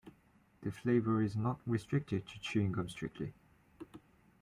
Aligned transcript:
The 0.63 0.71
flavour 0.71 1.21
is 1.21 1.35
not 1.35 1.59
restricted 1.67 2.25
to 2.25 2.39
chewing 2.39 2.71
gums 2.71 2.93
strictly. 2.93 3.35